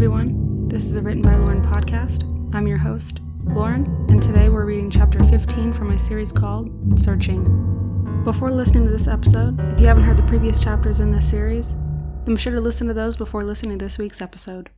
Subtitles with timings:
[0.00, 0.66] everyone.
[0.66, 2.24] This is the Written by Lauren podcast.
[2.54, 7.44] I'm your host, Lauren, and today we're reading chapter 15 from my series called Searching.
[8.24, 11.74] Before listening to this episode, if you haven't heard the previous chapters in this series,
[12.24, 14.70] then be sure to listen to those before listening to this week's episode.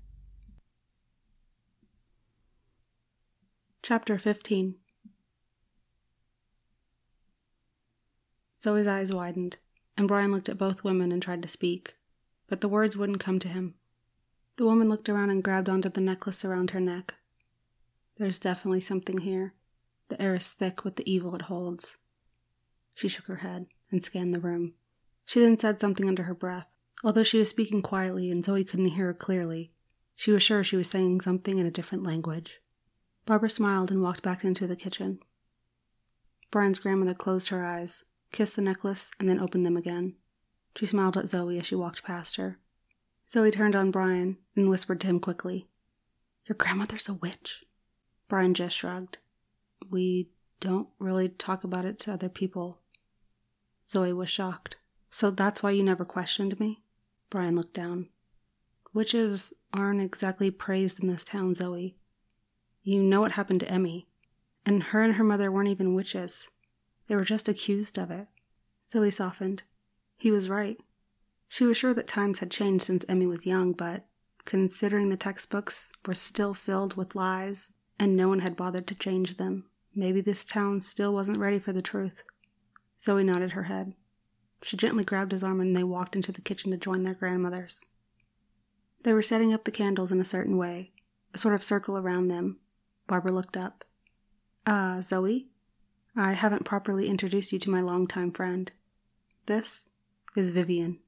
[3.80, 4.74] Chapter 15
[8.60, 9.58] Zoe's eyes widened,
[9.96, 11.94] and Brian looked at both women and tried to speak,
[12.48, 13.76] but the words wouldn't come to him.
[14.62, 17.16] The woman looked around and grabbed onto the necklace around her neck.
[18.16, 19.54] There's definitely something here.
[20.06, 21.96] The air is thick with the evil it holds.
[22.94, 24.74] She shook her head and scanned the room.
[25.24, 26.68] She then said something under her breath.
[27.02, 29.72] Although she was speaking quietly and Zoe couldn't hear her clearly,
[30.14, 32.60] she was sure she was saying something in a different language.
[33.26, 35.18] Barbara smiled and walked back into the kitchen.
[36.52, 40.14] Brian's grandmother closed her eyes, kissed the necklace, and then opened them again.
[40.76, 42.60] She smiled at Zoe as she walked past her.
[43.32, 45.66] Zoe turned on Brian and whispered to him quickly,
[46.46, 47.64] Your grandmother's a witch.
[48.28, 49.16] Brian just shrugged.
[49.88, 50.28] We
[50.60, 52.80] don't really talk about it to other people.
[53.88, 54.76] Zoe was shocked.
[55.08, 56.82] So that's why you never questioned me?
[57.30, 58.10] Brian looked down.
[58.92, 61.96] Witches aren't exactly praised in this town, Zoe.
[62.82, 64.08] You know what happened to Emmy.
[64.66, 66.48] And her and her mother weren't even witches.
[67.06, 68.28] They were just accused of it.
[68.90, 69.62] Zoe softened.
[70.18, 70.78] He was right.
[71.52, 74.06] She was sure that times had changed since Emmy was young, but
[74.46, 79.36] considering the textbooks were still filled with lies and no one had bothered to change
[79.36, 82.22] them, maybe this town still wasn't ready for the truth.
[82.98, 83.92] Zoe nodded her head.
[84.62, 87.84] She gently grabbed his arm and they walked into the kitchen to join their grandmothers.
[89.02, 90.92] They were setting up the candles in a certain way,
[91.34, 92.60] a sort of circle around them.
[93.06, 93.84] Barbara looked up.
[94.66, 95.48] Ah, uh, Zoe?
[96.16, 98.72] I haven't properly introduced you to my longtime friend.
[99.44, 99.90] This
[100.34, 101.01] is Vivian.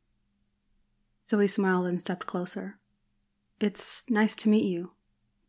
[1.28, 2.78] Zoe smiled and stepped closer.
[3.60, 4.92] It's nice to meet you.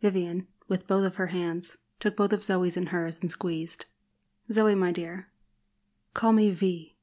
[0.02, 3.86] Vivian, with both of her hands, took both of Zoe's in hers and squeezed.
[4.52, 5.28] Zoe, my dear.
[6.14, 6.96] Call me V.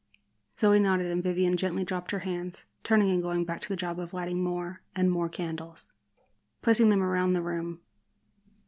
[0.58, 3.98] Zoe nodded and Vivian gently dropped her hands, turning and going back to the job
[3.98, 5.90] of lighting more and more candles,
[6.62, 7.80] placing them around the room.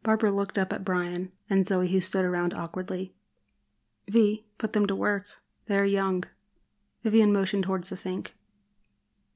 [0.02, 3.14] Barbara looked up at Brian and Zoe, who stood around awkwardly.
[4.08, 5.24] V, put them to work.
[5.66, 6.24] They're young.
[7.02, 8.34] Vivian motioned towards the sink.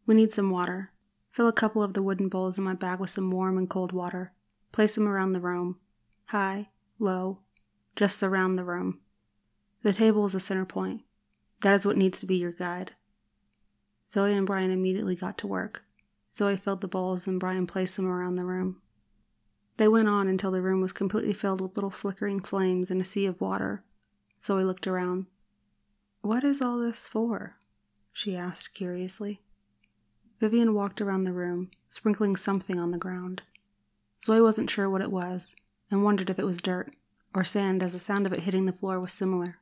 [0.08, 0.90] We need some water.
[1.28, 3.92] Fill a couple of the wooden bowls in my bag with some warm and cold
[3.92, 4.32] water.
[4.72, 5.76] Place them around the room.
[6.28, 7.40] High, low,
[7.94, 9.00] just around the room.
[9.82, 11.02] The table is the center point.
[11.60, 12.92] That is what needs to be your guide.
[14.10, 15.84] Zoe and Brian immediately got to work.
[16.34, 18.80] Zoe filled the bowls and Brian placed them around the room.
[19.76, 23.04] They went on until the room was completely filled with little flickering flames and a
[23.04, 23.84] sea of water.
[24.42, 25.26] Zoe looked around.
[26.22, 27.56] What is all this for?
[28.10, 29.42] she asked curiously.
[30.40, 33.42] Vivian walked around the room, sprinkling something on the ground.
[34.22, 35.56] Zoe wasn't sure what it was,
[35.90, 36.94] and wondered if it was dirt
[37.34, 39.58] or sand as the sound of it hitting the floor was similar.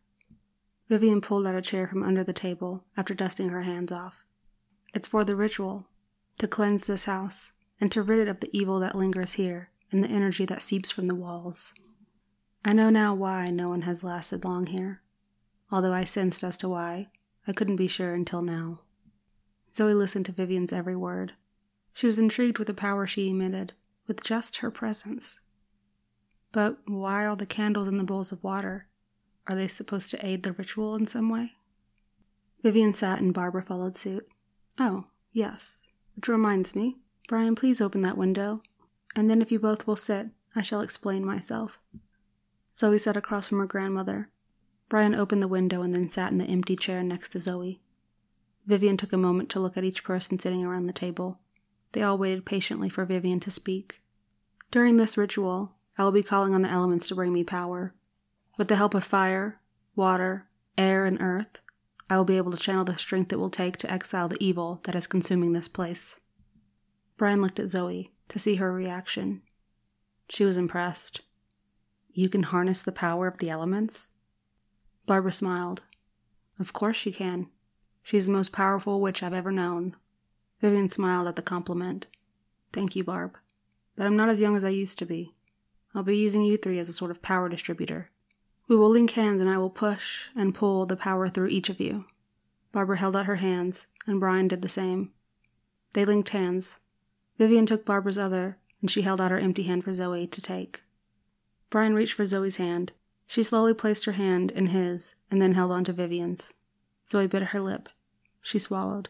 [0.88, 4.24] Vivian pulled out a chair from under the table after dusting her hands off.
[4.94, 5.88] It's for the ritual,
[6.38, 10.02] to cleanse this house, and to rid it of the evil that lingers here and
[10.02, 11.74] the energy that seeps from the walls.
[12.64, 15.02] I know now why no one has lasted long here,
[15.70, 17.08] although I sensed as to why,
[17.46, 18.80] I couldn't be sure until now.
[19.76, 21.34] Zoe listened to Vivian's every word.
[21.92, 23.74] She was intrigued with the power she emitted,
[24.06, 25.38] with just her presence.
[26.50, 28.86] But why all the candles and the bowls of water?
[29.46, 31.52] Are they supposed to aid the ritual in some way?
[32.62, 34.26] Vivian sat and Barbara followed suit.
[34.78, 35.88] Oh, yes.
[36.14, 36.96] Which reminds me,
[37.28, 38.62] Brian, please open that window.
[39.14, 41.78] And then if you both will sit, I shall explain myself.
[42.74, 44.30] Zoe sat across from her grandmother.
[44.88, 47.82] Brian opened the window and then sat in the empty chair next to Zoe.
[48.66, 51.38] Vivian took a moment to look at each person sitting around the table.
[51.92, 54.02] They all waited patiently for Vivian to speak.
[54.70, 57.94] During this ritual, I will be calling on the elements to bring me power.
[58.58, 59.60] With the help of fire,
[59.94, 61.60] water, air, and earth,
[62.10, 64.80] I will be able to channel the strength it will take to exile the evil
[64.84, 66.20] that is consuming this place.
[67.16, 69.42] Brian looked at Zoe to see her reaction.
[70.28, 71.22] She was impressed.
[72.12, 74.10] You can harness the power of the elements?
[75.06, 75.82] Barbara smiled.
[76.58, 77.48] Of course she can.
[78.06, 79.96] She's the most powerful witch I've ever known.
[80.60, 82.06] Vivian smiled at the compliment.
[82.72, 83.36] Thank you, Barb.
[83.96, 85.34] But I'm not as young as I used to be.
[85.92, 88.12] I'll be using you three as a sort of power distributor.
[88.68, 91.80] We will link hands and I will push and pull the power through each of
[91.80, 92.04] you.
[92.70, 95.10] Barbara held out her hands, and Brian did the same.
[95.94, 96.78] They linked hands.
[97.38, 100.84] Vivian took Barbara's other, and she held out her empty hand for Zoe to take.
[101.70, 102.92] Brian reached for Zoe's hand.
[103.26, 106.54] She slowly placed her hand in his and then held on to Vivian's.
[107.08, 107.88] Zoe bit her lip.
[108.40, 109.08] She swallowed.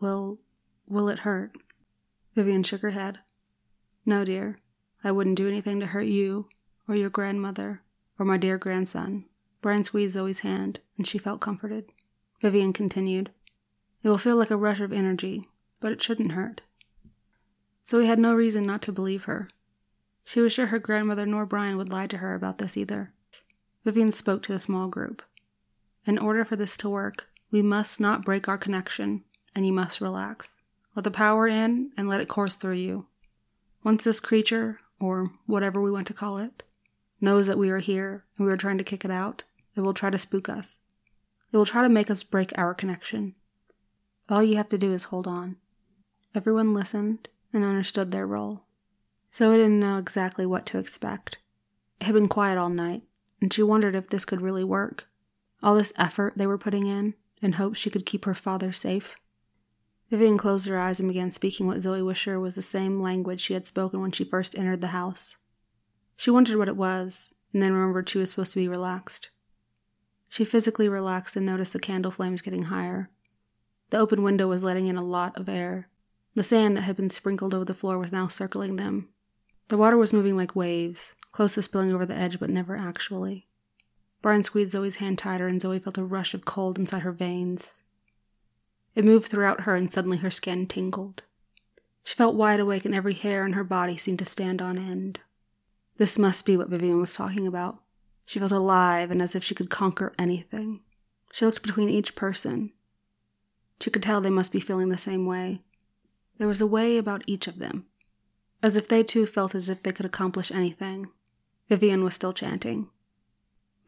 [0.00, 0.38] Will.
[0.86, 1.52] will it hurt?
[2.34, 3.20] Vivian shook her head.
[4.04, 4.60] No, dear,
[5.02, 6.48] I wouldn't do anything to hurt you,
[6.88, 7.82] or your grandmother,
[8.18, 9.24] or my dear grandson.
[9.62, 11.90] Brian squeezed Zoe's hand, and she felt comforted.
[12.40, 13.30] Vivian continued,
[14.02, 15.48] It will feel like a rush of energy,
[15.80, 16.62] but it shouldn't hurt.
[17.86, 19.48] Zoe had no reason not to believe her.
[20.24, 23.12] She was sure her grandmother nor Brian would lie to her about this either.
[23.84, 25.22] Vivian spoke to the small group.
[26.06, 29.24] In order for this to work, we must not break our connection,
[29.56, 30.62] and you must relax.
[30.94, 33.06] Let the power in and let it course through you.
[33.82, 36.62] Once this creature, or whatever we want to call it,
[37.20, 39.42] knows that we are here and we are trying to kick it out,
[39.74, 40.78] it will try to spook us.
[41.52, 43.34] It will try to make us break our connection.
[44.28, 45.56] All you have to do is hold on.
[46.36, 48.62] Everyone listened and understood their role.
[49.30, 51.38] So Zoe didn't know exactly what to expect.
[52.00, 53.02] It had been quiet all night,
[53.40, 55.08] and she wondered if this could really work.
[55.62, 59.16] All this effort they were putting in, in hopes she could keep her father safe.
[60.10, 63.40] Vivian closed her eyes and began speaking what Zoe was sure was the same language
[63.40, 65.36] she had spoken when she first entered the house.
[66.16, 69.30] She wondered what it was, and then remembered she was supposed to be relaxed.
[70.28, 73.10] She physically relaxed and noticed the candle flames getting higher.
[73.90, 75.88] The open window was letting in a lot of air.
[76.34, 79.08] The sand that had been sprinkled over the floor was now circling them.
[79.68, 83.48] The water was moving like waves, close to spilling over the edge, but never actually.
[84.26, 87.84] Brian squeezed Zoe's hand tighter, and Zoe felt a rush of cold inside her veins.
[88.96, 91.22] It moved throughout her, and suddenly her skin tingled.
[92.02, 95.20] She felt wide awake, and every hair in her body seemed to stand on end.
[95.96, 97.78] This must be what Vivian was talking about.
[98.24, 100.80] She felt alive and as if she could conquer anything.
[101.30, 102.72] She looked between each person.
[103.80, 105.62] She could tell they must be feeling the same way.
[106.38, 107.86] There was a way about each of them,
[108.60, 111.12] as if they too felt as if they could accomplish anything.
[111.68, 112.90] Vivian was still chanting,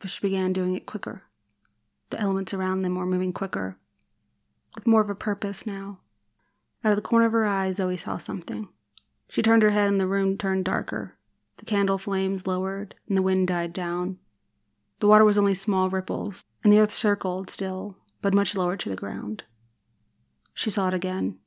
[0.07, 1.25] she began doing it quicker.
[2.11, 3.77] The elements around them were moving quicker,
[4.75, 6.01] with more of a purpose now.
[6.85, 8.69] Out of the corner of her eye, Zoe saw something.
[9.29, 11.17] She turned her head and the room turned darker.
[11.59, 14.19] The candle flames lowered and the wind died down.
[15.01, 18.89] The water was only small ripples, and the earth circled still, but much lower to
[18.89, 19.45] the ground.
[20.55, 21.39] She saw it again.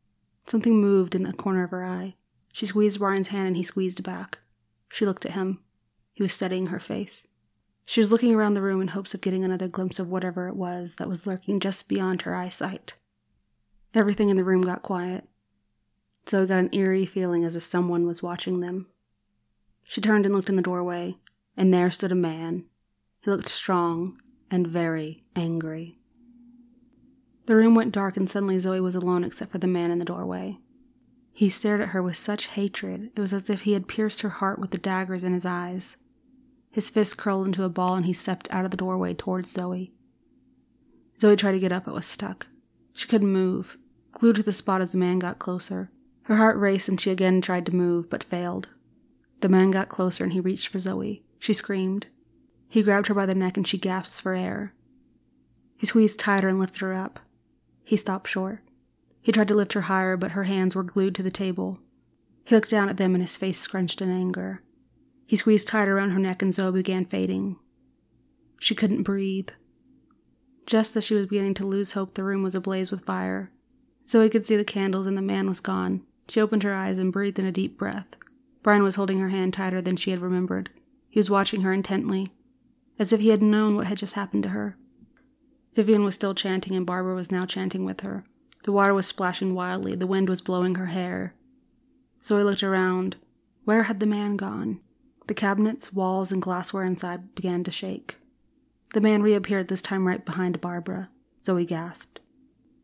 [0.47, 2.15] Something moved in the corner of her eye.
[2.53, 4.39] She squeezed Brian's hand and he squeezed back.
[4.89, 5.59] She looked at him.
[6.13, 7.27] He was studying her face.
[7.85, 10.55] She was looking around the room in hopes of getting another glimpse of whatever it
[10.55, 12.93] was that was lurking just beyond her eyesight.
[13.93, 15.27] Everything in the room got quiet.
[16.29, 18.87] Zoe got an eerie feeling as if someone was watching them.
[19.85, 21.17] She turned and looked in the doorway,
[21.57, 22.65] and there stood a man.
[23.21, 25.99] He looked strong and very angry.
[27.47, 30.05] The room went dark, and suddenly Zoe was alone except for the man in the
[30.05, 30.59] doorway.
[31.33, 34.29] He stared at her with such hatred, it was as if he had pierced her
[34.29, 35.97] heart with the daggers in his eyes.
[36.71, 39.93] His fist curled into a ball, and he stepped out of the doorway towards Zoe.
[41.19, 42.47] Zoe tried to get up, but was stuck.
[42.93, 43.77] She couldn't move,
[44.11, 45.91] glued to the spot as the man got closer.
[46.23, 48.69] Her heart raced, and she again tried to move, but failed.
[49.41, 51.23] The man got closer and he reached for Zoe.
[51.39, 52.07] She screamed.
[52.69, 54.73] He grabbed her by the neck and she gasped for air.
[55.77, 57.19] He squeezed tighter and lifted her up.
[57.83, 58.61] He stopped short.
[59.21, 61.79] He tried to lift her higher, but her hands were glued to the table.
[62.45, 64.61] He looked down at them and his face scrunched in anger.
[65.31, 67.55] He squeezed tighter around her neck and Zoe began fading.
[68.59, 69.47] She couldn't breathe.
[70.65, 73.49] Just as she was beginning to lose hope, the room was ablaze with fire.
[74.05, 76.01] Zoe could see the candles and the man was gone.
[76.27, 78.07] She opened her eyes and breathed in a deep breath.
[78.61, 80.69] Brian was holding her hand tighter than she had remembered.
[81.09, 82.33] He was watching her intently,
[82.99, 84.75] as if he had known what had just happened to her.
[85.75, 88.25] Vivian was still chanting, and Barbara was now chanting with her.
[88.65, 91.35] The water was splashing wildly, the wind was blowing her hair.
[92.21, 93.15] Zoe looked around.
[93.63, 94.81] Where had the man gone?
[95.31, 98.17] The cabinets, walls, and glassware inside began to shake.
[98.93, 101.09] The man reappeared this time right behind Barbara.
[101.45, 102.19] Zoe gasped.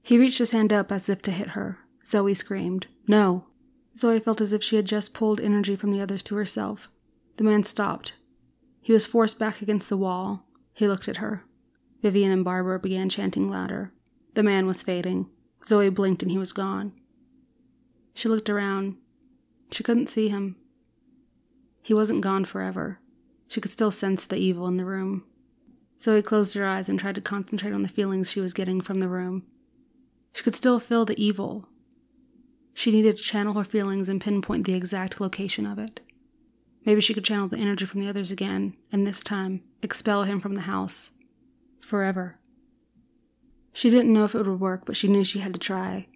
[0.02, 1.80] He reached his hand up as if to hit her.
[2.06, 3.48] Zoe screamed, No!
[3.98, 6.90] Zoe felt as if she had just pulled energy from the others to herself.
[7.36, 8.14] The man stopped.
[8.80, 10.46] He was forced back against the wall.
[10.72, 11.44] He looked at her.
[12.02, 13.92] Vivian and Barbara began chanting louder.
[14.36, 15.30] The man was fading.
[15.66, 16.94] Zoe blinked and he was gone.
[18.14, 18.96] She looked around.
[19.70, 20.56] She couldn't see him.
[21.88, 23.00] He wasn't gone forever.
[23.48, 25.24] She could still sense the evil in the room.
[25.98, 29.00] Zoe closed her eyes and tried to concentrate on the feelings she was getting from
[29.00, 29.44] the room.
[30.34, 31.70] She could still feel the evil,
[32.78, 36.00] she needed to channel her feelings and pinpoint the exact location of it.
[36.86, 40.40] Maybe she could channel the energy from the others again, and this time expel him
[40.40, 41.10] from the house.
[41.80, 42.38] Forever.
[43.74, 46.08] She didn't know if it would work, but she knew she had to try.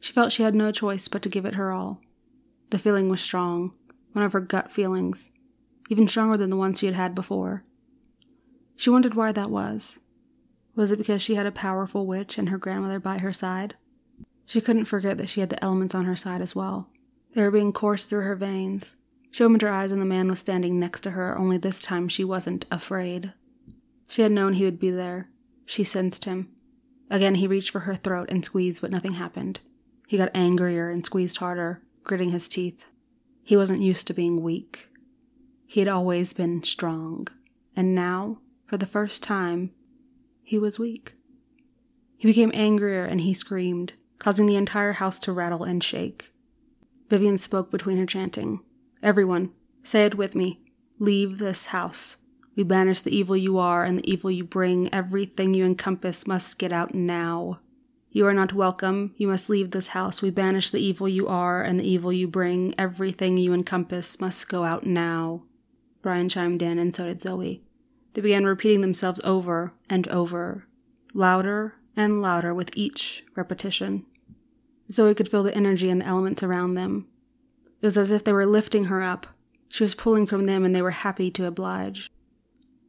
[0.00, 2.00] She felt she had no choice but to give it her all.
[2.70, 3.72] The feeling was strong,
[4.16, 5.28] one of her gut feelings,
[5.90, 7.64] even stronger than the ones she had had before.
[8.74, 9.98] She wondered why that was.
[10.74, 13.74] Was it because she had a powerful witch and her grandmother by her side?
[14.46, 16.88] She couldn't forget that she had the elements on her side as well.
[17.34, 18.96] They were being coursed through her veins.
[19.30, 22.08] She opened her eyes and the man was standing next to her, only this time
[22.08, 23.34] she wasn't afraid.
[24.08, 25.28] She had known he would be there.
[25.66, 26.48] She sensed him.
[27.10, 29.60] Again, he reached for her throat and squeezed, but nothing happened.
[30.08, 32.86] He got angrier and squeezed harder, gritting his teeth.
[33.46, 34.88] He wasn't used to being weak.
[35.66, 37.28] He had always been strong,
[37.76, 39.70] and now, for the first time,
[40.42, 41.14] he was weak.
[42.16, 46.32] He became angrier and he screamed, causing the entire house to rattle and shake.
[47.08, 48.64] Vivian spoke between her chanting.
[49.00, 49.52] Everyone,
[49.84, 50.58] say it with me.
[50.98, 52.16] Leave this house.
[52.56, 54.92] We banish the evil you are and the evil you bring.
[54.92, 57.60] Everything you encompass must get out now.
[58.16, 59.12] You are not welcome.
[59.18, 60.22] You must leave this house.
[60.22, 62.74] We banish the evil you are and the evil you bring.
[62.78, 65.42] Everything you encompass must go out now.
[66.00, 67.62] Brian chimed in, and so did Zoe.
[68.14, 70.66] They began repeating themselves over and over,
[71.12, 74.06] louder and louder with each repetition.
[74.90, 77.08] Zoe could feel the energy and the elements around them.
[77.82, 79.26] It was as if they were lifting her up.
[79.68, 82.10] She was pulling from them, and they were happy to oblige.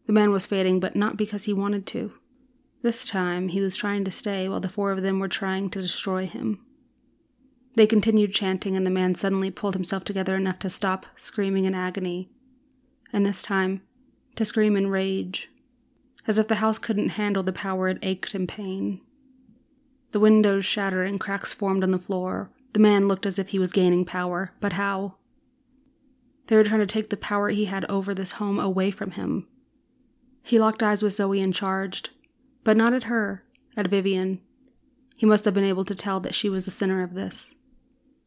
[0.06, 2.14] The man was fading, but not because he wanted to.
[2.88, 5.82] This time, he was trying to stay while the four of them were trying to
[5.82, 6.62] destroy him.
[7.76, 11.76] They continued chanting, and the man suddenly pulled himself together enough to stop screaming in
[11.76, 12.30] agony,
[13.12, 13.82] and this time,
[14.38, 15.52] to scream in rage,
[16.28, 19.02] as if the house couldn't handle the power it ached in pain.
[20.14, 22.52] The windows shattered and cracks formed on the floor.
[22.72, 25.16] The man looked as if he was gaining power, but how?
[26.46, 29.46] They were trying to take the power he had over this home away from him,
[30.48, 32.12] he locked eyes with Zoe and charged,
[32.68, 33.46] but not at her,
[33.78, 34.42] at Vivian.
[35.16, 37.56] He must have been able to tell that she was the center of this.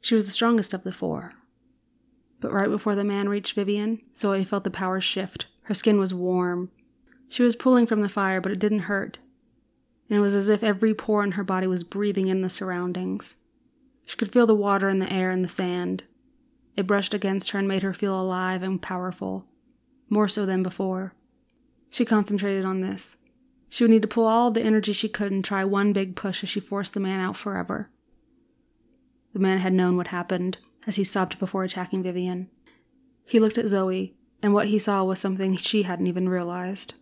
[0.01, 1.35] She was the strongest of the four.
[2.41, 5.45] But right before the man reached Vivian, Zoe felt the power shift.
[5.65, 6.71] Her skin was warm.
[7.29, 9.19] She was pulling from the fire, but it didn't hurt.
[10.09, 13.37] And it was as if every pore in her body was breathing in the surroundings.
[14.07, 16.05] She could feel the water and the air and the sand.
[16.77, 19.45] It brushed against her and made her feel alive and powerful,
[20.09, 21.15] more so than before.
[21.91, 23.19] She concentrated on this.
[23.71, 26.43] She would need to pull all the energy she could and try one big push
[26.43, 27.89] as she forced the man out forever.
[29.33, 30.59] The man had known what happened
[30.89, 32.50] as he stopped before attacking Vivian.
[33.25, 36.95] He looked at Zoe, and what he saw was something she hadn't even realized.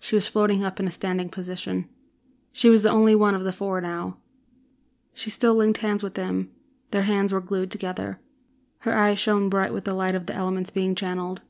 [0.00, 1.88] She was floating up in a standing position.
[2.52, 4.18] She was the only one of the four now.
[5.14, 6.52] She still linked hands with them.
[6.92, 8.20] Their hands were glued together.
[8.80, 11.40] Her eyes shone bright with the light of the elements being channeled.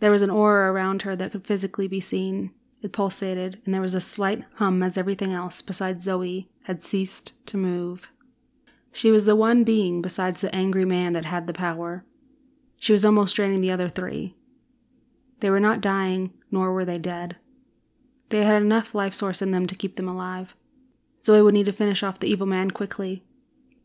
[0.00, 2.50] There was an aura around her that could physically be seen.
[2.84, 7.32] It pulsated, and there was a slight hum as everything else, besides Zoe, had ceased
[7.46, 8.10] to move.
[8.92, 12.04] She was the one being besides the angry man that had the power.
[12.76, 14.36] She was almost draining the other three.
[15.40, 17.36] They were not dying, nor were they dead.
[18.28, 20.54] They had enough life source in them to keep them alive.
[21.24, 23.24] Zoe would need to finish off the evil man quickly.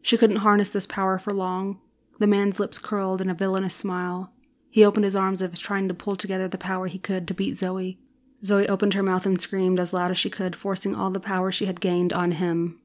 [0.02, 1.80] She couldn't harness this power for long.
[2.20, 4.34] The man's lips curled in a villainous smile.
[4.70, 7.34] He opened his arms as if trying to pull together the power he could to
[7.34, 7.98] beat Zoe.
[8.44, 11.52] Zoe opened her mouth and screamed as loud as she could, forcing all the power
[11.52, 12.80] she had gained on him.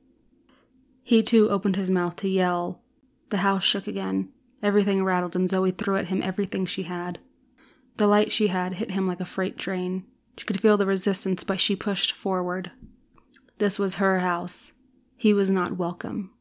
[1.02, 2.80] He too opened his mouth to yell.
[3.30, 4.30] The house shook again.
[4.62, 7.18] Everything rattled, and Zoe threw at him everything she had.
[7.96, 10.04] The light she had hit him like a freight train.
[10.36, 12.72] She could feel the resistance, but she pushed forward.
[13.58, 14.72] This was her house.
[15.16, 16.32] He was not welcome.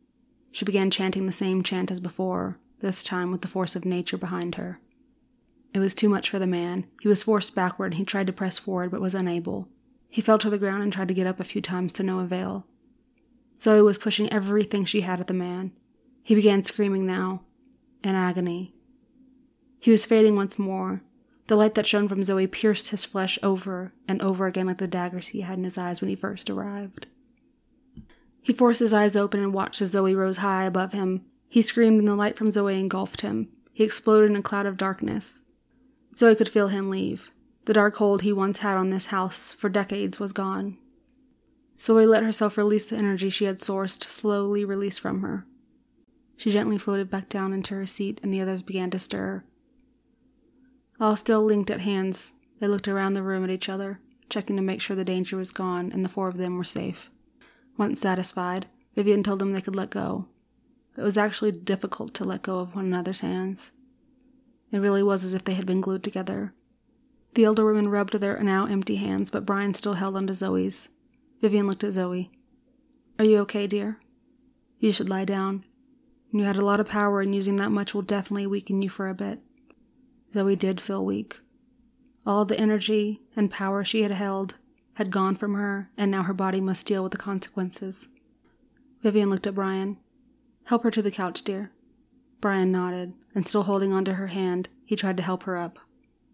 [0.51, 4.17] She began chanting the same chant as before, this time with the force of nature
[4.17, 4.79] behind her.
[5.73, 6.85] It was too much for the man.
[7.01, 9.67] He was forced backward and he tried to press forward but was unable.
[10.07, 12.19] He fell to the ground and tried to get up a few times to no
[12.19, 12.67] avail.
[13.59, 15.71] Zoe was pushing everything she had at the man.
[16.21, 17.41] He began screaming now,
[18.03, 18.75] in agony.
[19.79, 21.01] He was fading once more.
[21.47, 24.87] The light that shone from Zoe pierced his flesh over and over again like the
[24.87, 27.07] daggers he had in his eyes when he first arrived.
[28.41, 31.25] He forced his eyes open and watched as Zoe rose high above him.
[31.47, 33.49] He screamed and the light from Zoe engulfed him.
[33.71, 35.41] He exploded in a cloud of darkness.
[36.15, 37.31] Zoe could feel him leave.
[37.65, 40.77] The dark hold he once had on this house for decades was gone.
[41.79, 45.45] Zoe let herself release the energy she had sourced, slowly release from her.
[46.37, 49.43] She gently floated back down into her seat, and the others began to stir.
[50.99, 54.61] All still linked at hands, they looked around the room at each other, checking to
[54.61, 57.09] make sure the danger was gone and the four of them were safe.
[57.77, 60.27] Once satisfied, Vivian told them they could let go.
[60.95, 63.71] It was actually difficult to let go of one another's hands.
[64.73, 66.51] It really was as if they had been glued together.
[67.35, 70.89] The elder women rubbed their now empty hands, but Brian still held onto Zoe's.
[71.41, 72.31] Vivian looked at Zoe.
[73.19, 73.99] Are you okay, dear?
[74.79, 75.63] You should lie down.
[76.31, 79.07] You had a lot of power, and using that much will definitely weaken you for
[79.07, 79.41] a bit.
[80.33, 81.39] Zoe did feel weak.
[82.25, 84.55] All the energy and power she had held
[84.95, 88.07] had gone from her, and now her body must deal with the consequences.
[89.03, 89.97] Vivian looked at Brian.
[90.63, 91.71] Help her to the couch, dear.
[92.43, 95.79] Brian nodded, and still holding onto her hand, he tried to help her up.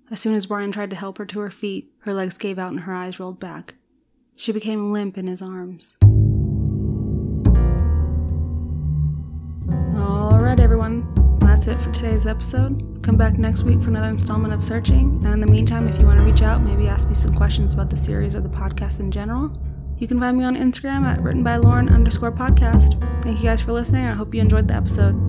[0.09, 2.71] As soon as Brian tried to help her to her feet, her legs gave out
[2.71, 3.75] and her eyes rolled back.
[4.35, 5.97] She became limp in his arms.
[9.95, 11.13] Alright, everyone.
[11.41, 13.03] That's it for today's episode.
[13.03, 15.21] Come back next week for another installment of Searching.
[15.23, 17.75] And in the meantime, if you want to reach out, maybe ask me some questions
[17.75, 19.53] about the series or the podcast in general,
[19.99, 22.99] you can find me on Instagram at written by Lauren underscore podcast.
[23.21, 24.07] Thank you guys for listening.
[24.07, 25.28] I hope you enjoyed the episode.